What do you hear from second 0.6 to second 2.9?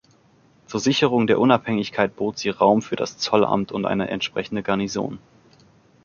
Zur Sicherung der Unabhängigkeit bot sie Raum